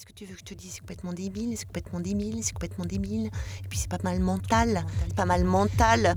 [0.00, 2.54] Qu'est-ce que tu veux que je te dise C'est complètement débile, c'est complètement débile, c'est
[2.54, 3.26] complètement débile.
[3.26, 6.14] Et puis c'est pas mal mental, pas mal mental,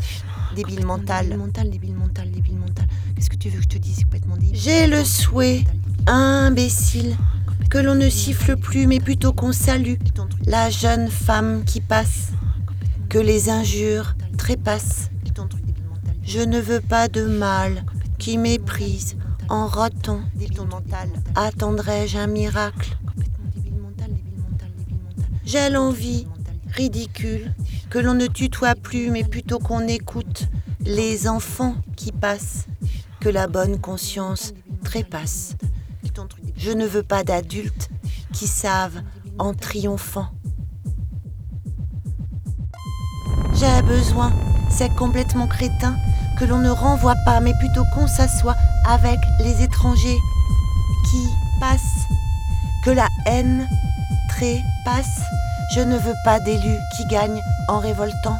[0.56, 1.36] débile mental.
[1.36, 2.88] mental, débile mental, débile mental.
[3.14, 4.56] Qu'est-ce que tu veux que je te dise C'est complètement débile?
[4.56, 5.66] J'ai le souhait,
[6.08, 7.17] imbécile,
[7.69, 9.95] que l'on ne siffle plus, mais plutôt qu'on salue
[10.45, 12.29] la jeune femme qui passe,
[13.09, 15.09] que les injures trépassent.
[16.23, 17.84] Je ne veux pas de mal
[18.18, 19.18] qui méprise
[19.50, 20.21] en rotant.
[21.36, 22.95] Attendrai-je un miracle?
[25.46, 26.25] J'ai l'envie,
[26.71, 27.54] ridicule,
[27.89, 30.47] que l'on ne tutoie plus, mais plutôt qu'on écoute
[30.82, 32.66] les enfants qui passent,
[33.20, 34.54] que la bonne conscience
[34.84, 35.56] trépasse.
[36.56, 37.90] Je ne veux pas d'adultes
[38.32, 39.02] qui savent
[39.38, 40.28] en triomphant.
[43.54, 44.32] J'ai besoin,
[44.70, 45.96] c'est complètement crétin,
[46.40, 48.56] que l'on ne renvoie pas, mais plutôt qu'on s'assoit
[48.88, 50.20] avec les étrangers
[51.10, 51.28] qui
[51.60, 52.08] passent,
[52.86, 53.68] que la haine
[54.36, 55.22] trépasse.
[55.70, 58.38] Je ne veux pas d'élus qui gagnent en révoltant.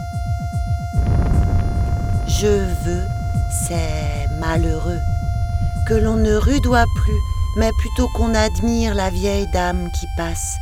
[2.27, 3.08] Je veux,
[3.49, 4.99] c'est malheureux,
[5.88, 7.21] que l'on ne rudoie plus,
[7.58, 10.58] mais plutôt qu'on admire la vieille dame qui passe,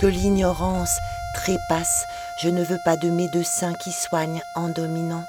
[0.00, 0.96] que l'ignorance
[1.34, 2.04] trépasse.
[2.42, 5.24] Je ne veux pas de médecin qui soigne en dominant.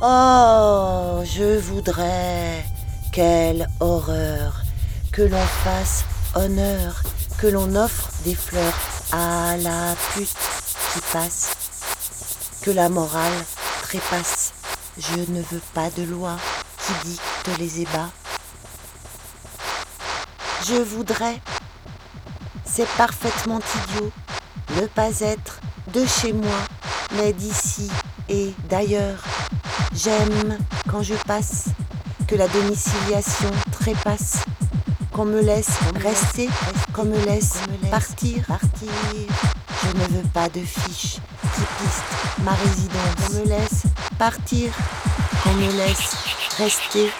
[0.00, 2.64] Oh, je voudrais,
[3.12, 4.62] quelle horreur,
[5.12, 6.04] que l'on fasse
[6.34, 7.02] honneur,
[7.38, 8.74] que l'on offre des fleurs
[9.12, 10.28] à la pute
[10.92, 11.50] qui passe,
[12.62, 13.44] que la morale
[13.82, 14.52] trépasse.
[14.98, 16.36] Je ne veux pas de loi
[16.78, 18.10] qui dicte les ébats.
[20.66, 21.40] Je voudrais,
[22.64, 24.12] c'est parfaitement idiot,
[24.80, 25.60] ne pas être
[25.92, 26.58] de chez moi,
[27.12, 27.90] mais d'ici
[28.28, 29.22] et d'ailleurs.
[29.94, 30.58] J'aime
[30.90, 31.66] quand je passe,
[32.26, 34.38] que la domiciliation trépasse,
[35.14, 36.48] qu'on me laisse rester,
[36.92, 37.54] qu'on me laisse
[37.88, 38.88] partir, partir.
[39.82, 41.18] Je ne veux pas de fiches
[41.54, 43.14] qui pistent ma résidence.
[43.28, 43.84] Qu'on me laisse
[44.18, 44.72] partir,
[45.44, 46.16] qu'on me laisse
[46.58, 47.10] rester